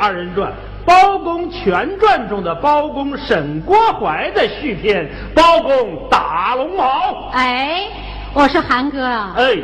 [0.00, 0.50] 二人转
[0.86, 6.84] 《包公全传》中的包公沈国怀的续篇《包公打龙袍》。
[7.32, 7.84] 哎，
[8.32, 9.58] 我说韩哥啊，哎。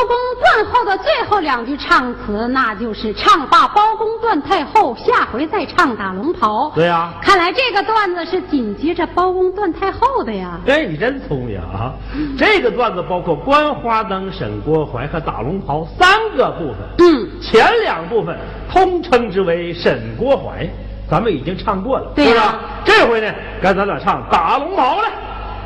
[0.00, 6.72] 包公断后的最后两句唱词，那就是唱罢包公断太后，下回再唱打龙袍。
[6.74, 10.58] 对呀，看来这个段子是紧接着包公断太后的呀。
[10.66, 11.92] 哎，你真聪明啊！
[12.38, 16.78] 这个段子包括观花灯、沈国怀和打龙袍三个部分。
[16.98, 18.38] 嗯，前两部分
[18.70, 20.66] 通称之为沈国怀，
[21.10, 22.58] 咱们已经唱过了，对吧？
[22.84, 23.30] 这回呢，
[23.62, 25.08] 该咱俩唱打龙袍了。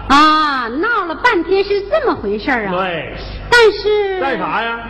[0.09, 2.73] 啊，闹了半天是这么回事啊！
[2.73, 3.15] 对，
[3.57, 4.81] 但是干啥呀？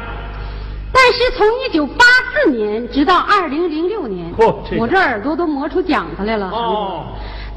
[0.91, 4.33] 但是从一九八四年直到二零零六年，
[4.79, 6.49] 我这耳朵都磨出茧子来了。
[6.51, 7.05] 哦，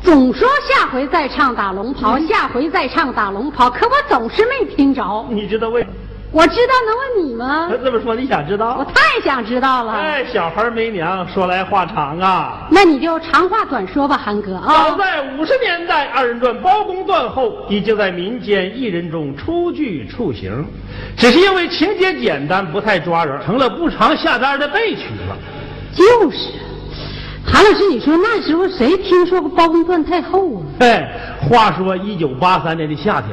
[0.04, 5.26] 总说下回再唱打龙袍，下回再唱打龙袍，可我总是没听着。
[5.30, 5.86] 你知道为？
[6.30, 7.72] 我知道，能问你吗？
[7.84, 8.76] 这么说你想知道？
[8.78, 9.94] 我太想知道了。
[9.94, 12.68] 哎，小孩没娘，说来话长啊。
[12.70, 14.66] 那你就长话短说吧，韩哥啊。
[14.68, 20.66] 早在五十年代，二人转包公断后，已经在民间艺人中初具雏形，
[21.16, 25.38] 只是因为情节简单，不太抓人，成了不常下单的备曲了。
[25.94, 26.52] 就是，
[27.46, 30.62] 韩老师，你说那时候谁听说过包公断太后啊？
[30.82, 33.32] 哎，话说一九八三年的夏天。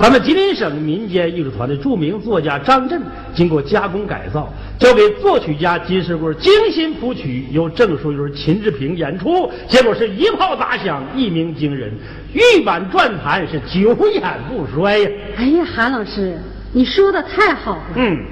[0.00, 3.02] 咱们吉林省民间艺术团的著名作家张震，
[3.34, 11.92] 经过加工改造，交给作曲家金世贵精心谱曲，由郑淑云、秦志平演出，结果是一炮打响，一鸣惊人，
[12.32, 15.10] 玉版转盘是久演不衰呀！
[15.36, 16.38] 哎呀，韩老师，
[16.72, 17.82] 你说的太好了。
[17.96, 18.24] 嗯，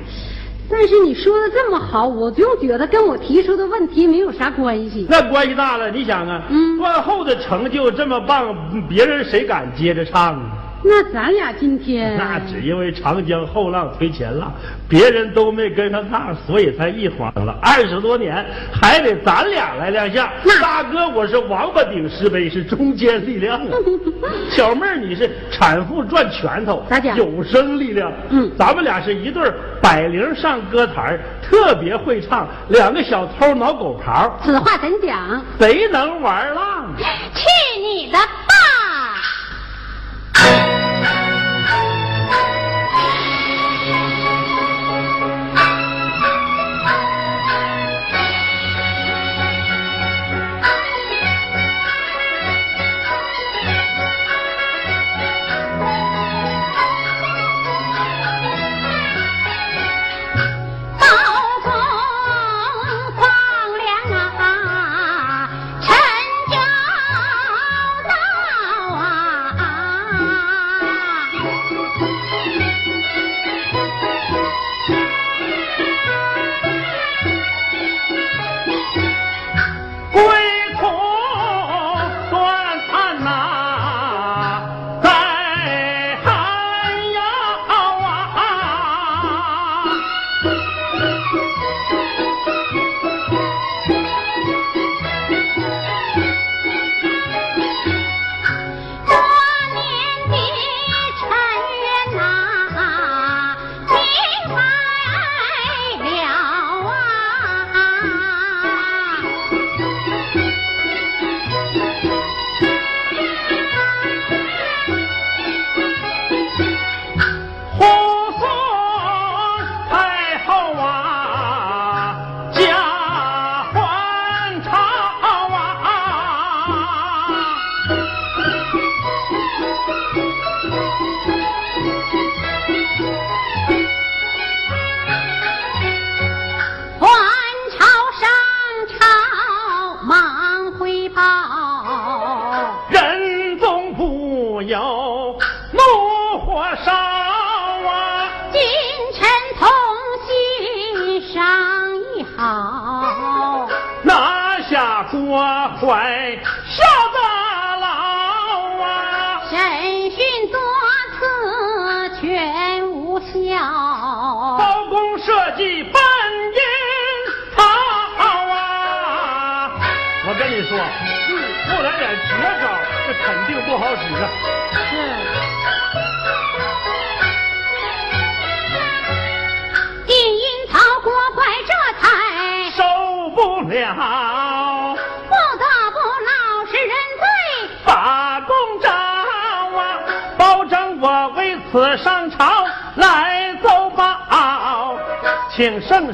[0.70, 5.06] 但是你说的这么好，我就觉得跟我提出的问题没有啥关系。
[5.10, 8.56] 那关系大了，你想啊，嗯，断后的成就这么棒，
[8.88, 10.57] 别人谁敢接着唱啊？
[10.83, 14.53] 那咱俩今天， 那只因为长江后浪推前浪，
[14.89, 20.28] 别人都没跟上趟，所以才一晃了二十多年，还得咱俩来亮相。
[20.61, 23.72] 大哥，我是王八顶石碑，是中坚力量啊。
[24.50, 27.16] 小妹儿，你是产妇转拳头，咋讲？
[27.16, 28.12] 有生力量。
[28.31, 29.43] 嗯，咱们俩是一对
[29.83, 32.49] 百灵上歌台，特别会唱。
[32.69, 35.43] 两个小偷挠狗刨，此话怎讲？
[35.59, 36.87] 贼能玩浪。
[36.99, 38.19] 去你的！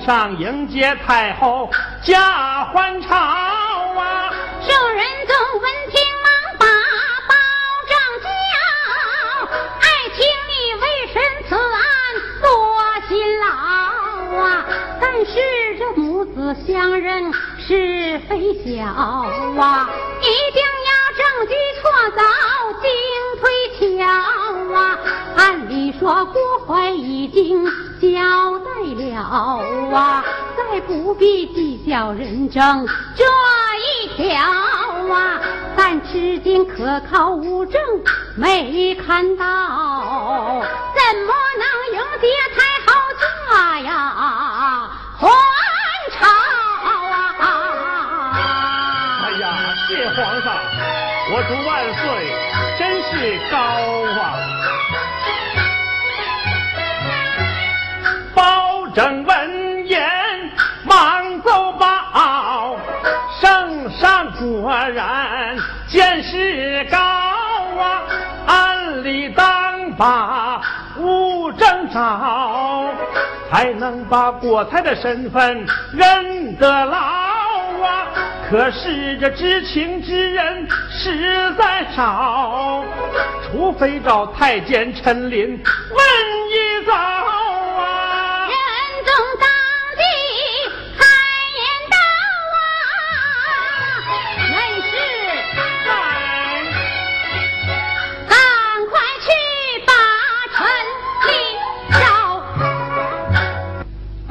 [0.05, 1.71] 上迎接太后
[32.25, 33.23] 人证这
[33.77, 35.39] 一条啊。
[35.77, 37.79] 但至今可靠物证
[38.35, 42.27] 没看到，怎么能迎接
[42.57, 42.89] 太后
[43.21, 43.23] 驾
[43.81, 43.91] 呀？
[45.19, 45.23] 还
[46.13, 46.25] 朝
[47.41, 47.45] 啊！
[49.25, 49.45] 哎呀，
[49.87, 50.47] 谢皇上，
[51.31, 52.03] 我祝万岁，
[52.79, 53.13] 真是
[53.51, 54.23] 高啊！
[69.97, 70.61] 把
[70.99, 72.91] 物证找，
[73.51, 78.07] 才能把国才的身份认得牢啊！
[78.51, 82.85] 可是这知情之人实在少，
[83.43, 85.99] 除非找太监陈琳问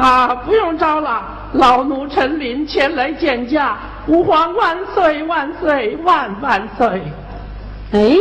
[0.04, 1.24] 啊，不用招了，
[1.54, 3.78] 老奴陈琳前来见驾，
[4.08, 7.02] 吾皇万岁万岁万万岁！
[7.94, 8.18] 哎，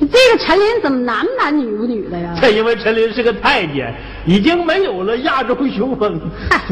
[0.00, 2.34] 这个陈琳怎么男男女不女的呀？
[2.40, 3.94] 这因为陈琳是个太监，
[4.24, 6.18] 已经没有了亚洲雄风，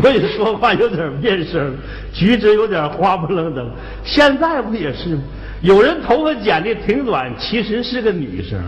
[0.01, 1.77] 所以说话有点变声，
[2.11, 3.71] 举止有点花不愣登。
[4.03, 5.21] 现在不也是吗？
[5.63, 8.59] 有人头发剪的挺短，其实是个女生；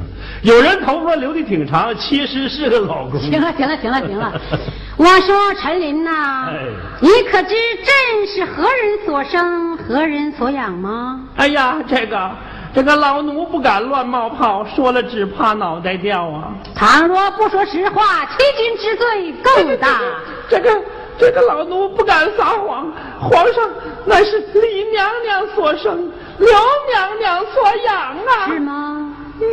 [0.43, 3.21] 有人头发留的挺长，其实是个老公。
[3.21, 4.41] 行了，行了，行了，行了。
[4.97, 6.55] 我说陈琳呐、哎
[7.01, 11.21] 你可知朕是何人所生，何人所养吗？
[11.37, 12.31] 哎呀，这个
[12.73, 16.55] 这个老奴不敢乱冒泡，说了只怕脑袋掉啊！
[16.77, 20.01] 倘若不说实话，欺君之罪更大。
[20.49, 20.71] 这个
[21.19, 23.69] 这个老奴不敢撒谎，皇上
[24.07, 26.09] 乃是李娘娘所生，
[26.39, 28.49] 刘娘娘所养啊。
[28.49, 29.17] 是吗？
[29.41, 29.45] 嗯，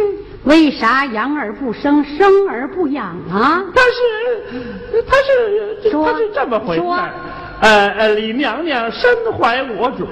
[0.43, 3.63] 为啥养而不生，生而不养啊？
[3.75, 6.95] 他是他是说他是这么回事说。
[7.61, 10.07] 呃呃，李娘娘身怀我主，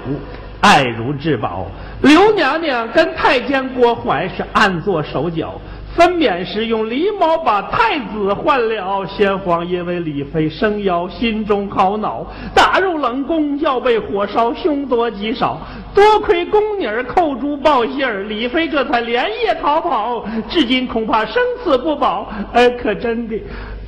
[0.61, 1.67] 爱如至宝。
[2.01, 5.59] 刘娘娘跟太监郭槐是暗做手脚。
[5.95, 15.57] 分娩时用狸猫把太子换了，先皇因为李妃生妖，心中好恼，打入冷宫，要被火烧，凶多吉少。
[15.93, 22.31] 多亏宫女儿扣珠报信儿，李妃这才连夜逃跑，至今恐怕生死不保。
[22.53, 23.35] 哎，可真的，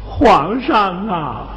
[0.03, 1.47] 皇上啊！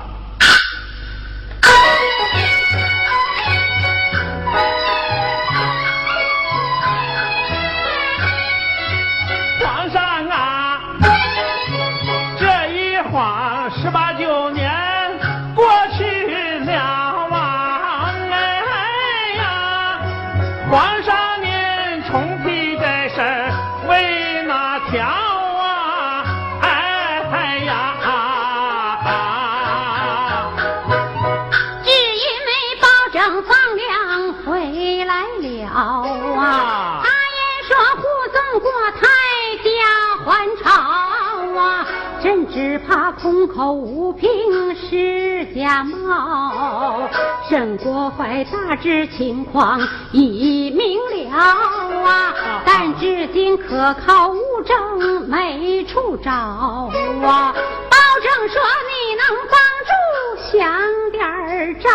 [42.74, 44.28] 只怕空口无凭
[44.74, 47.08] 是假冒。
[47.48, 50.98] 沈国怀大致情况已明
[51.30, 52.34] 了啊，
[52.66, 57.54] 但至今可靠物证，没处找啊！
[57.88, 61.88] 保证说你能帮助，想点招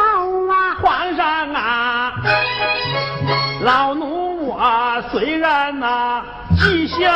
[0.50, 0.78] 啊！
[0.82, 2.14] 皇上啊，
[3.66, 6.24] 老奴我虽然呐
[6.58, 7.12] 绩效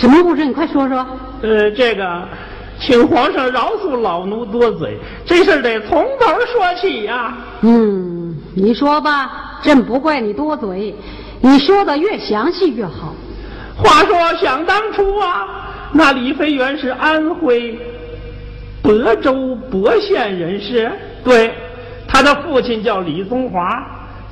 [0.00, 0.46] 什么故事？
[0.46, 1.06] 你快说说。
[1.42, 2.26] 呃，这个，
[2.80, 10.94] 请皇上饶恕老奴多嘴，这事儿得从头说起呀、嗯，你说吧，朕不怪你多嘴，
[11.42, 13.14] 你说的越详细越好。
[13.76, 17.78] 话说，想当初啊，那李飞原是安徽
[18.82, 19.34] 亳州
[19.70, 20.90] 亳县人士，
[21.22, 21.52] 对，
[22.08, 23.84] 他的父亲叫李宗华，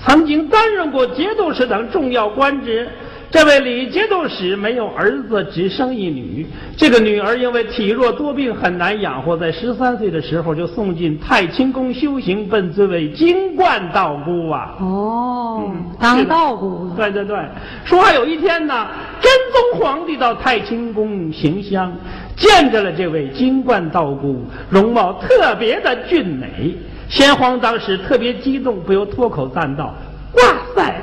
[0.07, 2.89] 曾经担任过节度使等重要官职。
[3.31, 6.47] 这位李节度使没有儿子，只生一女。
[6.79, 14.75] 这个女儿因为体弱多病，很难养活，在十三岁的时候就送进太清宫修行，奔尊为金冠道姑啊。
[14.81, 16.91] 哦，嗯当是道姑。
[16.97, 17.39] 对对对，
[17.85, 18.87] 说还有一天呢，
[19.21, 21.93] 真宗皇帝到太清宫行香，
[22.35, 26.75] 见着了这位金冠道姑，容貌特别的俊美。
[27.11, 29.95] 先皇当时特别激动，不由脱口赞道
[30.37, 30.43] ：“哇
[30.75, 30.95] 塞，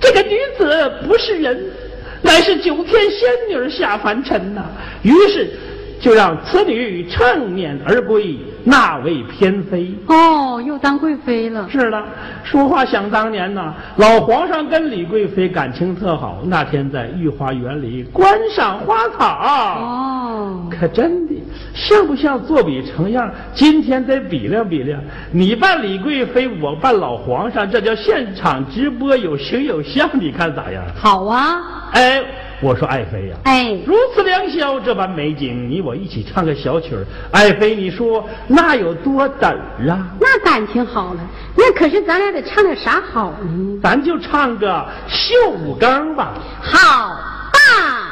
[0.00, 1.58] 这个女子不是人，
[2.22, 4.64] 乃是九天仙女下凡尘呐、
[5.02, 5.50] 于是
[6.00, 9.94] 就让此女乘辇而归，纳为偏妃。
[10.08, 11.66] 哦，又当贵妃了。
[11.70, 12.04] 是的，
[12.44, 16.42] 说话想当年呐，老皇上跟李贵妃感情特好。
[16.44, 21.34] 那天在御花园里观赏花草，哦，可真的
[21.76, 23.30] 像不像作比成样？
[23.54, 24.98] 今天得比量比量，
[25.30, 30.82] 你扮李贵妃，我扮老皇上，这叫现场直播，有形有相，你看咋样？
[30.96, 31.90] 好啊。
[31.92, 32.22] 哎，
[32.60, 37.04] 我说爱妃呀、哎，如此良宵，这般美景，你我一起唱个小曲儿。
[37.30, 40.08] 爱妃，你说那有多嘚儿啊？
[40.18, 41.20] 那感情好了，
[41.54, 43.78] 那可是咱俩得唱点啥好呢？
[43.82, 46.34] 咱就唱个绣五更吧。
[46.62, 47.10] 好
[47.52, 48.05] 吧。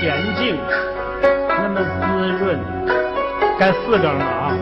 [0.00, 0.58] 恬静，
[1.48, 2.58] 那么滋润。
[3.58, 4.56] 该四更了啊，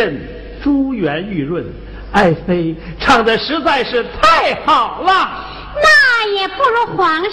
[0.00, 0.20] 声玉振，
[0.62, 1.64] 珠圆玉润，
[2.12, 5.12] 爱妃唱的实在是太好了。
[5.74, 7.30] 那也不如皇上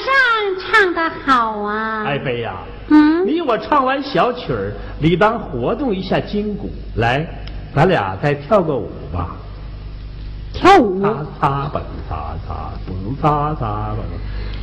[0.60, 2.04] 唱的好啊！
[2.06, 2.58] 爱妃呀、
[2.90, 6.70] 嗯，你我唱完小曲儿，理当活动一下筋骨。
[6.98, 7.26] 来，
[7.74, 9.36] 咱俩再跳个舞吧。
[10.54, 12.16] 跳舞擦擦蹦擦
[12.48, 14.00] 擦蹦擦擦蹦，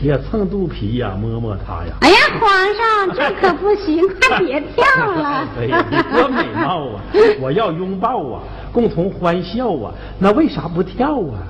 [0.01, 1.93] 你要蹭肚皮呀，摸摸它呀。
[2.01, 5.49] 哎呀，皇上，这可不行，快别跳了！
[5.59, 7.01] 哎呀，你多美貌啊！
[7.41, 8.41] 我要拥抱啊，
[8.73, 11.43] 共同欢笑啊，那为啥不跳啊？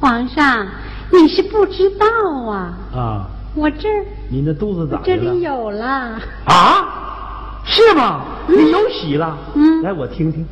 [0.00, 0.66] 皇上，
[1.12, 2.06] 你是不知道
[2.50, 5.40] 啊，啊，我这儿你那肚子咋的这里？
[5.42, 6.18] 有了。
[6.46, 8.22] 啊，是吗？
[8.46, 9.36] 你有喜了？
[9.54, 10.46] 嗯来我听听。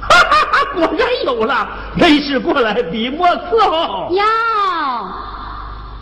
[0.00, 4.14] 哈哈哈，果然有了，没事过来，笔墨伺候。
[4.14, 4.24] 要，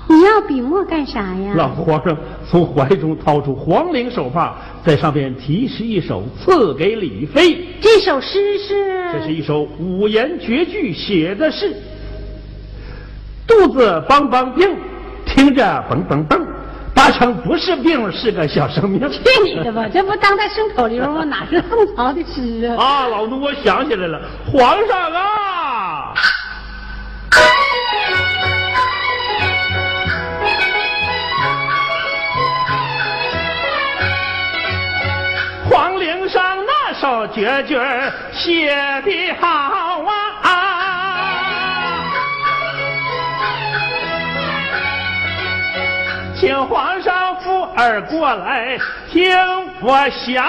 [0.08, 1.52] 你要笔墨干啥呀？
[1.54, 2.16] 老皇上
[2.50, 7.66] 从怀中掏出黄绫手帕，在上面题诗一首，赐给李妃。
[7.80, 9.12] 这首诗是？
[9.12, 11.74] 这是一首五言绝句写的是：
[13.46, 14.76] 肚子梆梆病，
[15.26, 16.46] 听着蹦蹦蹦，
[16.94, 19.00] 八成不是病，是个小生命。
[19.10, 19.86] 去你的吧！
[19.92, 21.24] 这不当代顺口溜吗？
[21.28, 22.76] 哪是宋朝的诗啊？
[22.82, 25.67] 啊，老奴我想起来了，皇上啊，
[37.00, 37.78] 首绝句
[38.32, 40.02] 写的好
[40.42, 40.58] 啊！
[46.34, 48.76] 请皇上扶儿过来
[49.10, 49.30] 听
[49.80, 50.42] 我笑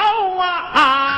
[0.74, 1.09] 啊！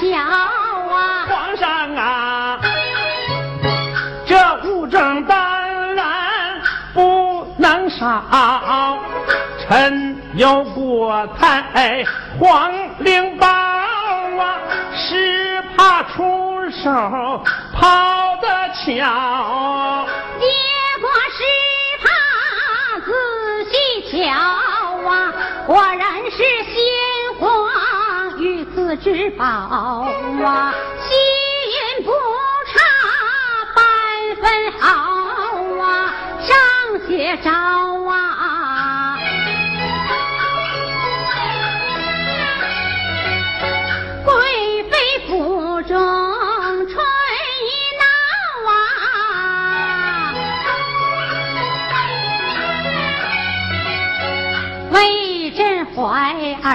[0.00, 1.26] 对我笑啊！
[1.28, 2.58] 皇上啊，
[4.26, 6.60] 这物证当然
[6.94, 8.22] 不能少，
[9.60, 12.04] 臣有国太
[12.38, 14.58] 皇陵宝啊，
[14.94, 20.06] 是怕出手跑得巧。
[20.38, 20.46] 结
[21.00, 21.42] 果是
[22.02, 22.04] 怕
[23.00, 23.08] 仔
[23.70, 23.72] 细
[24.10, 24.28] 瞧
[25.08, 25.10] 啊，
[25.66, 26.00] 果然
[26.30, 27.11] 是先皇
[28.96, 30.74] 之宝啊，
[31.08, 32.10] 心不
[32.72, 32.74] 差
[33.74, 34.86] 半分好
[35.82, 36.50] 啊，上
[37.08, 39.18] 写招啊。
[44.24, 45.96] 贵妃府中
[46.86, 46.94] 春
[47.64, 48.04] 意闹
[48.70, 48.72] 啊，
[54.92, 56.02] 为朕怀
[56.62, 56.68] 儿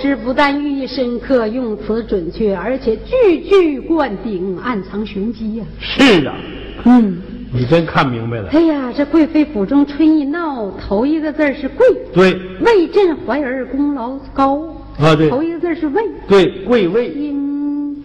[0.00, 6.36] 诗不但寓意深刻，用词准确，而且句句灌顶，暗藏玄机呀、是啊，
[6.84, 7.18] 嗯，
[7.52, 8.48] 你真看明白了。
[8.50, 14.62] 哎呀，这贵妃府中春意闹，头一个字是贵，对为朕怀儿功劳高。
[14.98, 17.34] 啊，对头一个字是为，对，贵位天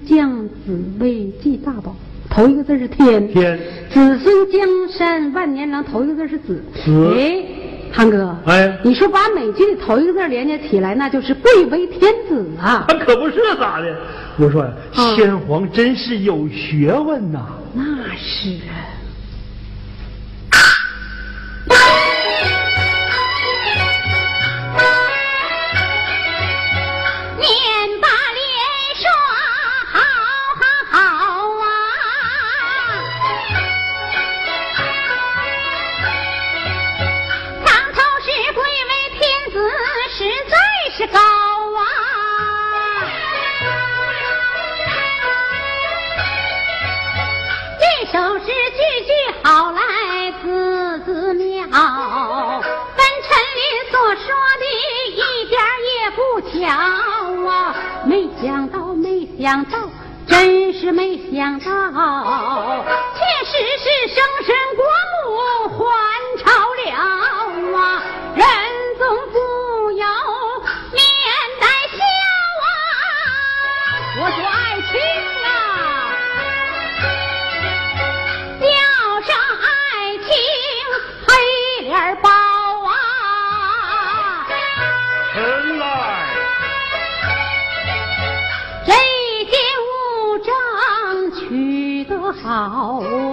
[0.05, 1.95] 降紫薇记大宝，
[2.29, 3.57] 头一个字是天，天，
[3.89, 6.61] 子孙江山万年郎，头一个字是子。
[6.83, 7.43] 子哎，
[7.91, 12.85] 韩哥，哎你说把每句的头一个字连接起来，那就是贵为天子啊！
[12.87, 13.95] 他可不是咋的。
[14.37, 17.45] 我说，啊先皇真是有学问呐。
[17.73, 17.83] 那
[18.17, 18.57] 是
[59.41, 59.89] 想到，
[60.27, 64.85] 真是没想到，确实是生身国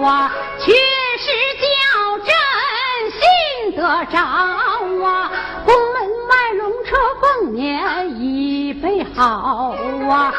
[0.09, 1.29] 啊，确实
[1.61, 2.33] 叫朕
[3.11, 5.31] 信得着啊。
[5.63, 9.75] 宫门外龙车凤辇已备好
[10.09, 10.33] 啊，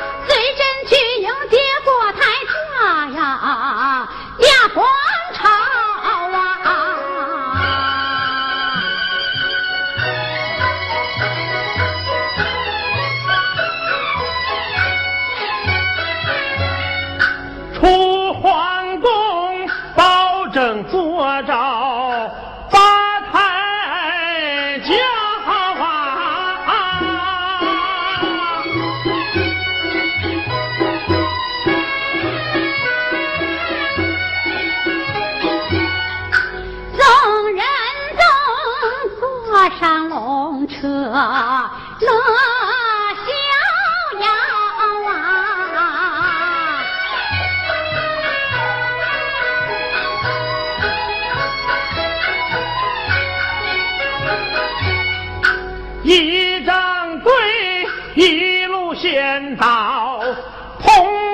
[58.20, 60.20] 一路先到，
[60.78, 61.29] 通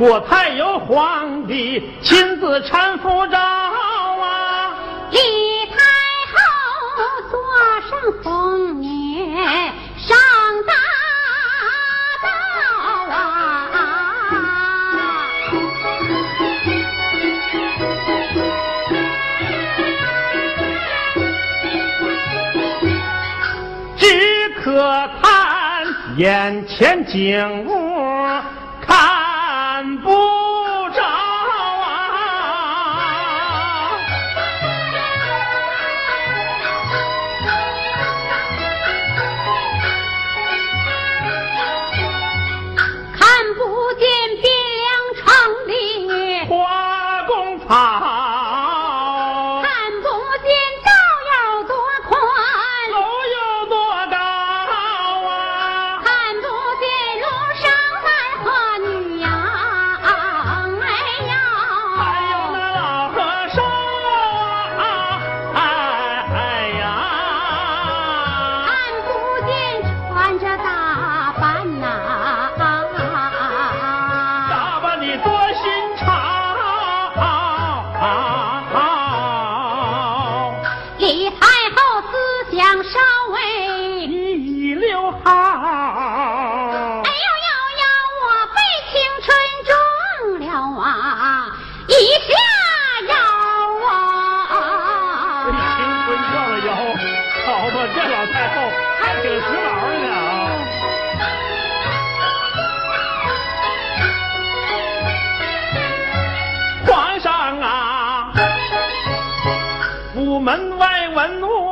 [0.00, 4.74] 国太有皇帝亲自搀扶着啊，
[5.10, 5.18] 李
[5.66, 5.76] 太
[6.32, 6.32] 后
[7.30, 7.38] 坐
[7.86, 7.90] 上
[8.22, 8.82] 凤辇
[9.98, 10.16] 上
[10.66, 10.72] 大
[12.24, 12.28] 道
[13.12, 13.68] 啊，
[23.98, 24.80] 只可
[25.20, 25.28] 叹
[26.16, 27.59] 眼前景。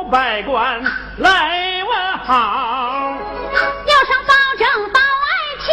[0.09, 0.81] 百官
[1.17, 3.13] 来问好，
[3.85, 5.67] 要上包拯包爱卿，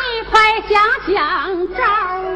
[0.00, 0.32] 你快
[0.68, 0.72] 想
[1.12, 1.14] 想
[1.74, 1.82] 招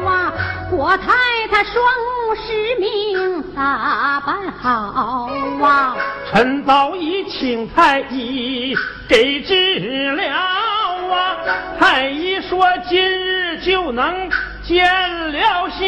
[0.09, 0.33] 啊！
[0.69, 1.13] 郭太
[1.49, 5.29] 太双目失明，打扮好
[5.63, 5.95] 啊！
[6.31, 8.75] 臣早已请太医
[9.07, 11.37] 给治疗啊，
[11.79, 14.29] 太医说今日就能
[14.61, 14.85] 见
[15.31, 15.79] 了效。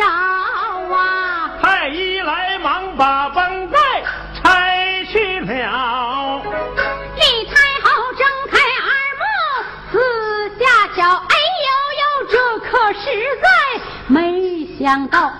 [0.00, 3.78] 找啊，太医来忙把绷带
[4.42, 6.42] 拆去了，
[7.16, 8.88] 李太后睁开耳
[9.20, 9.22] 膜，
[9.92, 9.94] 四
[10.58, 11.36] 下瞧，哎
[11.66, 13.04] 呦呦，这可实
[13.42, 13.46] 在
[14.06, 15.30] 没想到。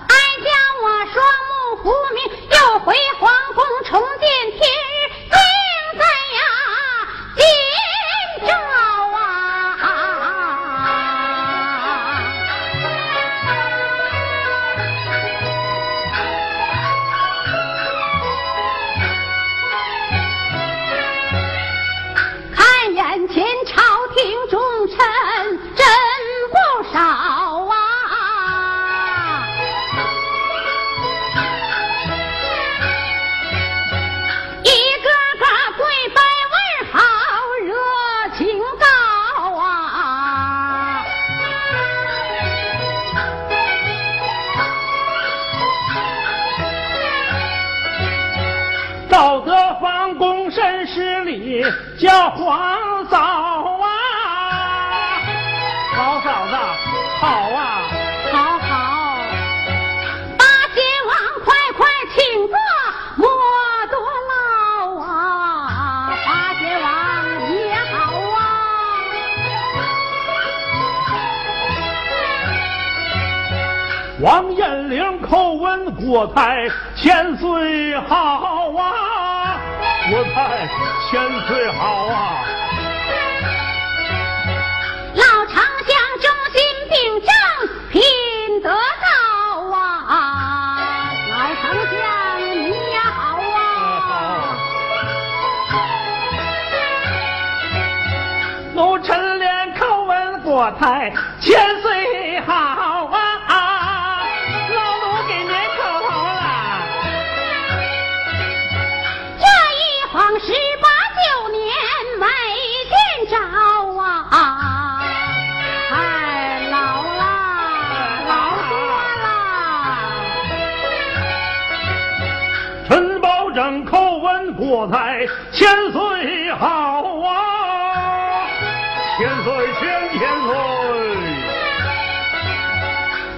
[129.17, 129.81] 千岁千
[130.17, 130.51] 千岁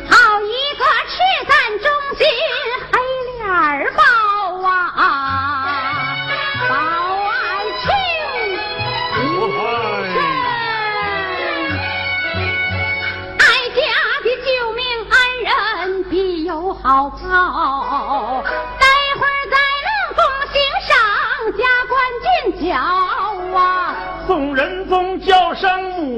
[0.08, 1.16] 好一个赤
[1.48, 2.53] 胆忠心。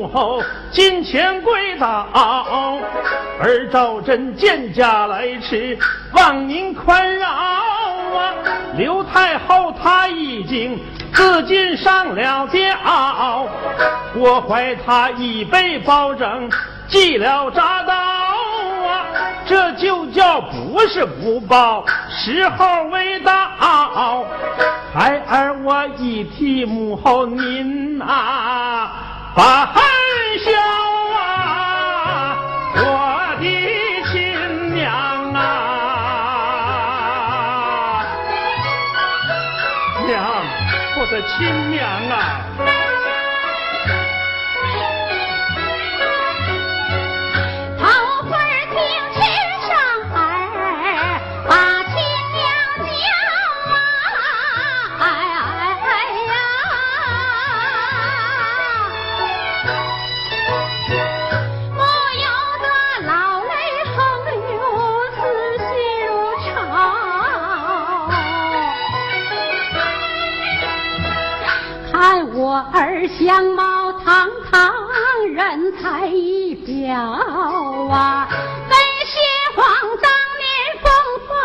[0.08, 0.42] 后
[0.72, 2.08] 金钱归到，
[3.42, 5.78] 而赵真见驾来迟，
[6.14, 8.34] 望您宽饶啊！
[8.78, 10.80] 刘太后她已经
[11.14, 13.48] 自尽上了吊，
[14.14, 16.50] 郭怀他已被包拯
[16.88, 19.06] 记了铡刀啊！
[19.46, 23.34] 这就叫不是不报，时候未到。
[24.94, 28.92] 孩儿，我已替母后您呐、啊。
[29.36, 29.84] 把恨
[30.40, 30.50] 消
[31.14, 32.38] 啊！
[32.78, 32.80] 我
[33.42, 33.44] 的
[34.10, 34.14] 亲
[34.74, 34.88] 娘
[35.34, 35.38] 啊，
[40.08, 40.16] 娘，
[40.98, 41.36] 我的亲
[41.70, 42.15] 娘啊！
[72.56, 74.74] 我儿相貌堂堂，
[75.28, 76.96] 人才一表
[77.92, 78.30] 啊，
[78.70, 79.20] 跟邪
[79.54, 79.66] 皇
[80.02, 80.48] 当年
[80.82, 80.88] 风
[81.28, 81.36] 范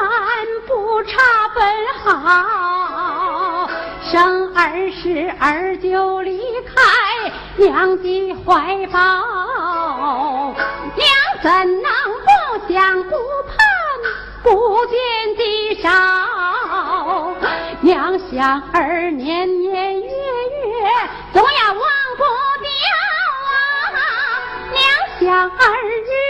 [0.69, 1.19] 不差
[1.53, 1.59] 分
[2.05, 3.69] 毫。
[4.05, 6.73] 生儿时儿就离开
[7.57, 9.01] 娘的怀抱，
[10.95, 11.05] 娘
[11.43, 11.51] 怎
[11.83, 11.91] 能
[12.23, 12.29] 不
[12.73, 13.11] 想不
[13.49, 13.59] 盼
[14.45, 14.95] 不见
[15.37, 15.43] 的
[15.83, 15.91] 少？
[17.83, 19.70] 娘想儿年年
[25.21, 26.30] 养儿女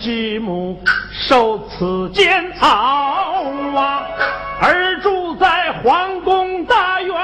[0.00, 0.82] 之母
[1.12, 3.42] 受此煎熬
[3.76, 4.06] 啊！
[4.62, 7.14] 儿住在皇宫大院，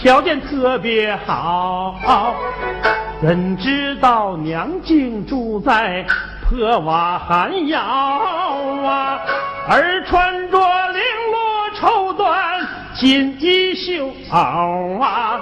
[0.00, 2.34] 条件特别好，
[3.20, 6.04] 怎知道娘竟住在
[6.48, 9.20] 破瓦寒窑啊？
[9.68, 10.94] 儿穿着绫
[11.30, 15.40] 罗绸缎锦衣绣袄啊，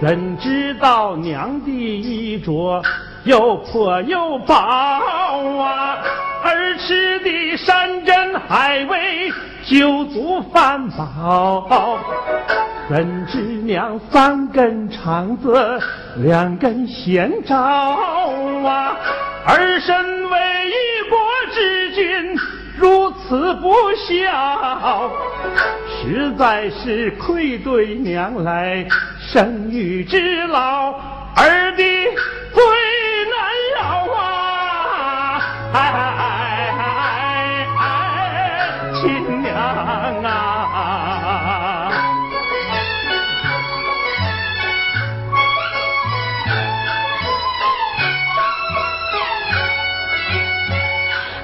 [0.00, 2.82] 怎知道娘的衣着
[3.26, 5.98] 又破又薄啊？
[6.44, 9.32] 儿吃的山珍海味
[9.64, 11.98] 酒足饭饱，
[12.88, 15.80] 怎知娘三根肠子
[16.18, 18.96] 两根弦招啊？
[19.44, 21.18] 儿身为一国
[21.52, 22.36] 之君，
[22.76, 25.10] 如此不孝，
[25.88, 28.86] 实在是愧对娘来
[29.18, 30.92] 生育之劳，
[31.34, 31.82] 儿的
[35.76, 36.80] 哎哎哎
[37.78, 37.84] 哎，
[38.94, 39.02] 亲
[39.42, 39.52] 娘
[40.24, 40.30] 啊，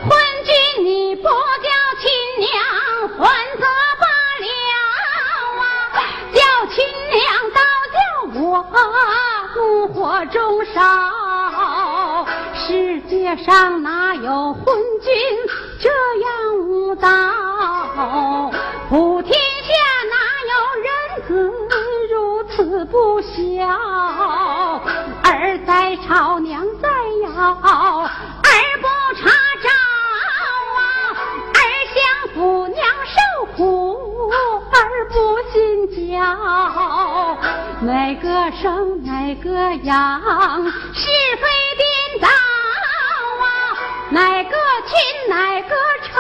[0.09, 0.11] 昏
[0.47, 0.51] 君
[0.87, 1.29] 你不叫
[2.01, 2.09] 亲
[2.41, 2.49] 娘，
[3.19, 3.21] 还
[3.59, 3.63] 则
[4.01, 4.05] 罢
[4.41, 4.47] 了
[5.61, 5.63] 啊，
[6.33, 6.75] 叫亲
[7.11, 7.21] 娘
[7.53, 7.61] 倒
[7.93, 8.01] 叫
[8.41, 8.43] 我
[9.55, 10.35] 怒火中
[10.73, 11.22] 烧。
[12.73, 14.65] 世界上哪有昏
[15.03, 15.13] 君
[15.79, 18.51] 这样无道？
[18.89, 19.75] 普天下
[20.09, 20.17] 哪
[20.49, 20.91] 有人
[21.29, 21.53] 子
[22.11, 23.69] 如此不孝？
[25.23, 26.89] 儿在吵，娘在
[27.25, 27.29] 摇，
[27.61, 28.09] 儿
[28.81, 29.29] 不查
[29.63, 29.69] 找
[30.79, 30.81] 啊，
[31.53, 31.61] 儿
[31.93, 32.01] 享
[32.35, 34.31] 福娘受苦，
[34.73, 35.15] 儿不
[35.53, 35.61] 信
[36.11, 36.25] 教，
[37.83, 39.93] 哪个生哪个养，
[40.95, 41.11] 是，
[44.13, 46.11] 哪个亲哪个仇，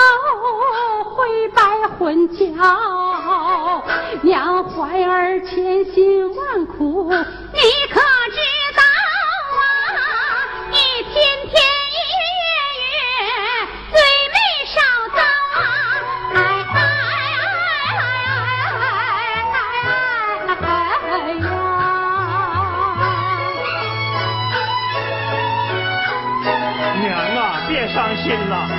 [1.11, 1.63] 灰白
[1.99, 3.83] 混淆，
[4.23, 7.61] 娘怀儿千辛万苦，你
[7.93, 8.01] 可
[28.23, 28.72] 心了，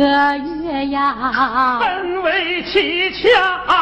[0.00, 0.06] 个
[0.38, 3.79] 月呀，本为蹊跷。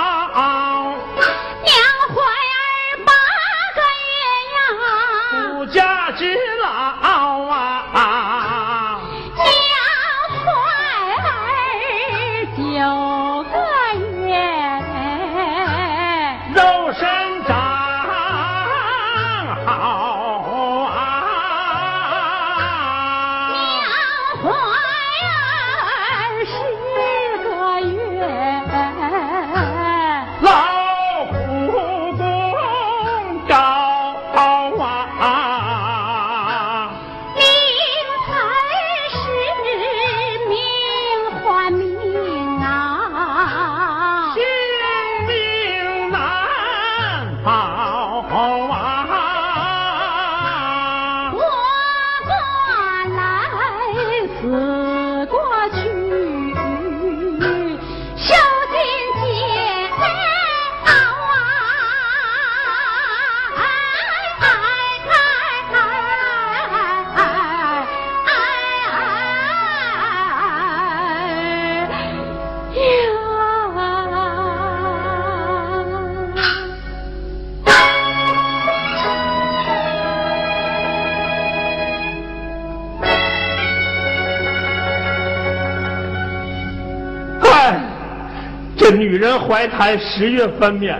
[89.09, 90.99] 女人怀胎十月分娩，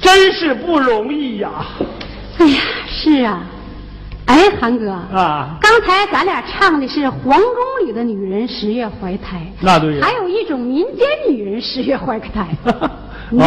[0.00, 1.48] 真是不容易呀！
[2.40, 3.40] 哎呀，是啊，
[4.26, 12.48] 哎，韩哥啊，刚才咱俩唱的是皇宫里的女人十月怀胎，那对还有一种民间女人十月怀个胎，
[13.30, 13.38] 你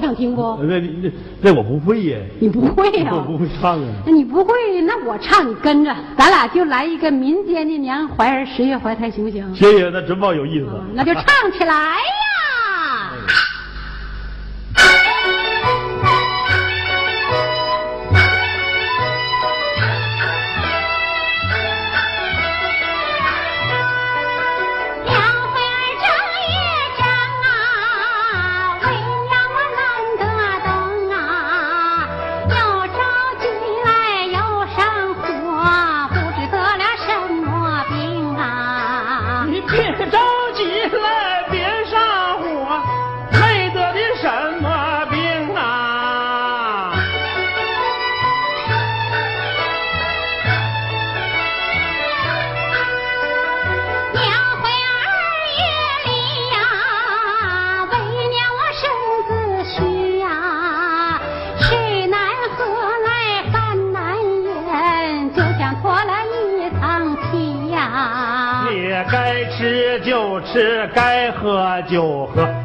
[0.00, 0.56] 想听不？
[0.62, 3.10] 那那那我不会呀，你不会呀？
[3.12, 3.88] 我不会唱啊。
[4.06, 4.54] 那你不会，
[4.86, 9.42] 那我唱你跟着，咱俩就来一个民间的娘怀儿十月怀胎，行不行？
[9.56, 10.68] 行行，那真棒有意思。
[10.94, 11.24] 那就唱
[11.58, 11.74] 起来
[70.56, 72.55] 是该喝就喝。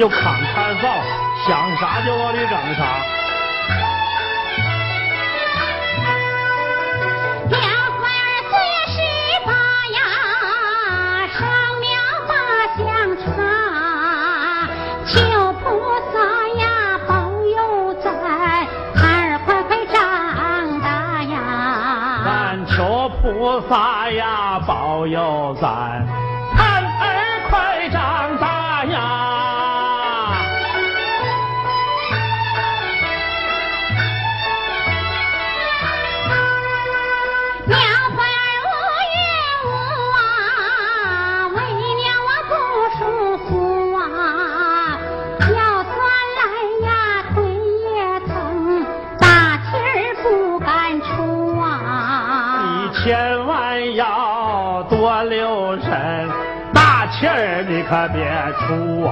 [0.00, 0.18] 就扛
[0.54, 0.88] 炭灶，
[1.46, 2.84] 想啥就往里整啥。
[7.52, 7.54] 儿
[8.48, 8.56] 四
[8.94, 8.96] 十
[9.44, 9.52] 八
[9.92, 10.00] 呀，
[11.36, 11.44] 上
[11.82, 11.84] 了
[12.26, 12.32] 八
[12.78, 12.80] 香
[13.18, 15.12] 茶，求
[23.20, 24.18] 菩萨呀
[24.66, 25.99] 保佑咱
[57.90, 58.22] 可别
[58.68, 59.09] 出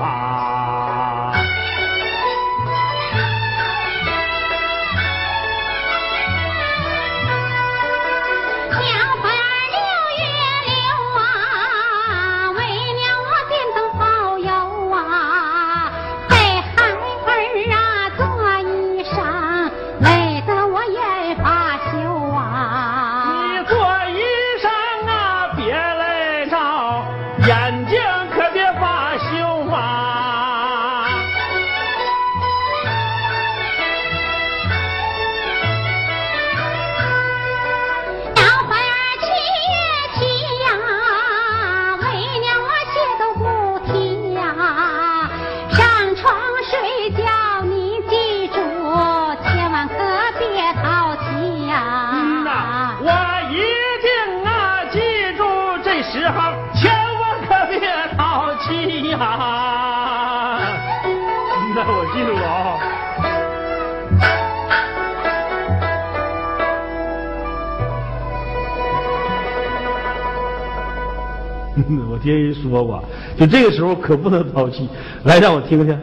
[73.39, 74.89] 就这个时候可不能淘气。
[75.25, 75.99] 来，让我听听。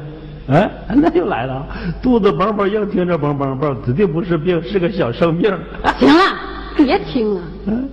[0.48, 1.66] 哎，那又来了，
[2.02, 5.52] 肚子梆梆硬，听着梆梆梆，指定不是病，是个小生病。
[5.98, 6.22] 行了，
[6.78, 7.42] 别听了。
[7.66, 7.90] 嗯，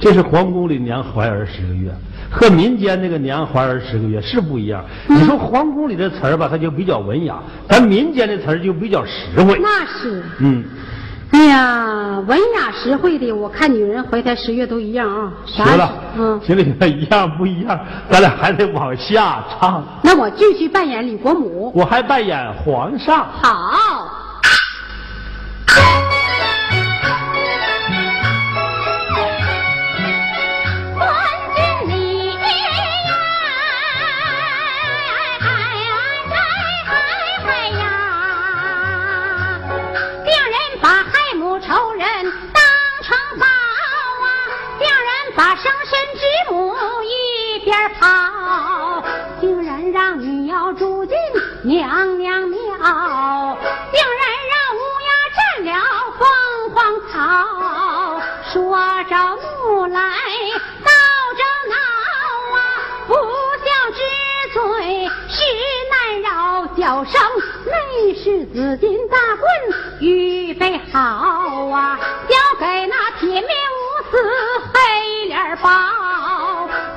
[0.00, 1.92] 这是皇宫里娘怀儿十个月，
[2.28, 4.84] 和民间那个娘怀儿十个月是不一样。
[5.08, 7.36] 你说皇宫里的词儿吧，它就比较文雅；
[7.68, 9.58] 咱民间的词儿就比较实惠。
[9.62, 10.24] 那是。
[10.40, 10.64] 嗯。
[11.32, 15.32] 哎呀，文雅实惠的，我看女人怀胎十月都一样啊。
[15.46, 17.78] 行了，嗯，行了行了， 一样不一样，
[18.10, 19.82] 咱俩还得往下唱。
[20.02, 23.26] 那我继续扮演李国母，我还扮演皇上。
[23.40, 24.01] 好。
[51.64, 55.70] 娘娘庙，竟然让乌鸦占了
[56.18, 56.20] 凤
[56.74, 58.20] 凰草，
[58.52, 60.00] 说着怒来
[60.82, 60.90] 闹
[61.38, 61.74] 着闹
[62.56, 62.58] 啊，
[63.06, 63.14] 不
[63.62, 64.00] 孝之
[64.52, 65.38] 罪实
[65.88, 67.14] 难饶，叫声
[67.64, 69.48] 内是紫金大棍
[70.00, 70.98] 预备好
[71.68, 74.18] 啊，交给那铁面无私
[74.74, 75.70] 黑脸包，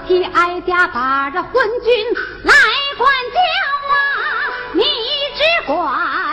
[0.08, 1.54] 替哀家把这昏
[1.84, 2.14] 君
[2.44, 2.52] 来
[2.98, 3.75] 管教。
[5.68, 6.25] 你只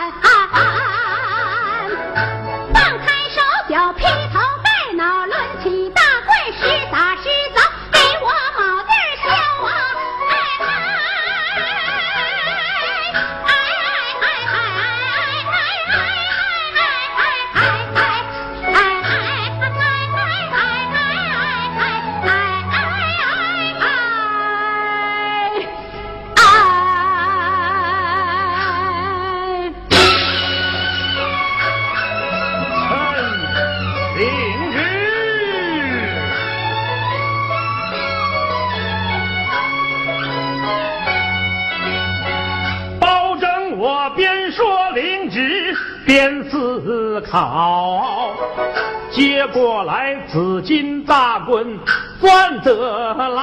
[49.47, 51.79] 过来紫金大棍
[52.21, 53.41] 攥得牢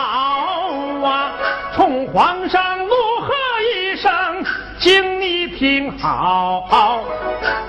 [1.06, 1.32] 啊！
[1.74, 3.32] 冲皇上怒喝
[3.74, 4.10] 一声，
[4.78, 7.02] 请你听好，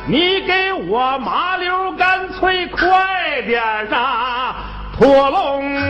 [0.08, 3.62] 你给我麻溜干脆快点
[3.92, 4.56] 啊，
[4.98, 5.81] 拖龙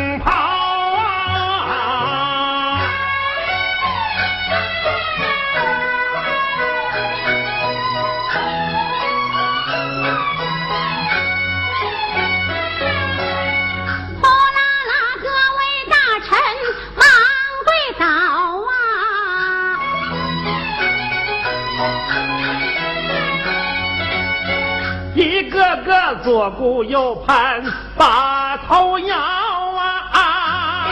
[26.32, 27.62] 左顾右盼
[27.98, 30.88] 把头摇啊！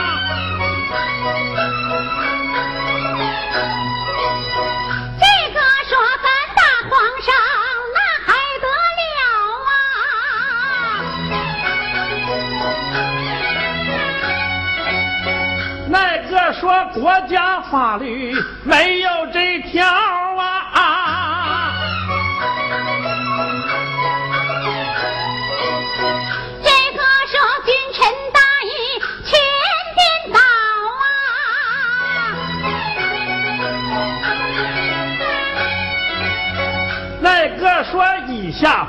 [5.18, 5.24] 这
[5.54, 6.60] 个说咱大
[6.90, 7.32] 皇上
[7.94, 8.28] 那还
[8.60, 8.66] 得
[9.08, 9.16] 了
[9.64, 9.72] 啊！
[15.88, 15.96] 那
[16.28, 18.99] 个说国家法律没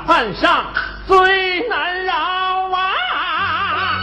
[0.06, 0.64] 犯上
[1.06, 3.98] 最难饶啊！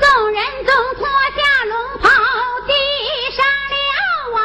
[0.00, 1.06] 众人总脱
[1.36, 2.08] 下龙袍
[2.66, 2.72] 递
[3.36, 3.44] 上
[3.74, 3.84] 了
[4.38, 4.40] 啊！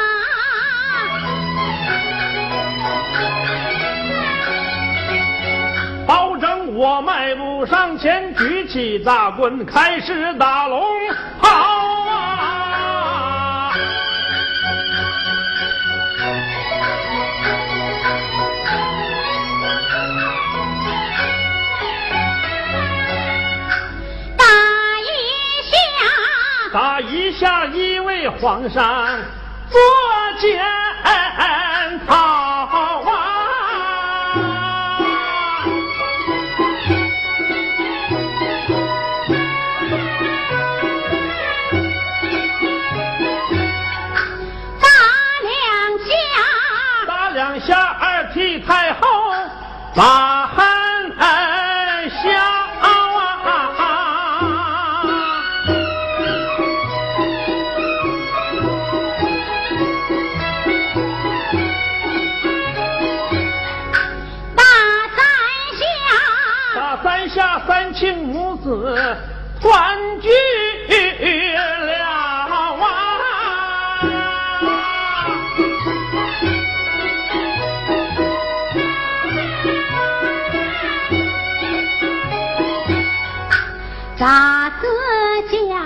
[6.05, 10.83] 保证我迈步上前，举起大棍，开始打龙
[11.41, 11.72] 袍。
[26.73, 29.19] 打一下，一位皇上
[29.69, 29.79] 做
[30.39, 30.59] 检
[32.07, 33.13] 讨啊！
[44.81, 44.87] 打
[45.43, 45.53] 两
[45.99, 46.11] 下，
[47.05, 48.99] 打两下，二替太后
[49.95, 50.32] 把
[84.23, 84.87] 大四
[85.67, 85.83] 下，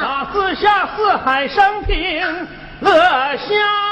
[0.00, 2.48] 大四下，四海升平
[2.80, 2.90] 乐
[3.36, 3.83] 逍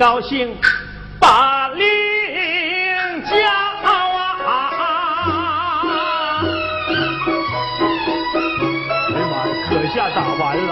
[0.00, 0.56] 高兴
[1.18, 1.86] 把令
[3.22, 3.32] 将
[3.84, 3.86] 啊，
[9.12, 10.70] 哎呀妈呀，可下打完了。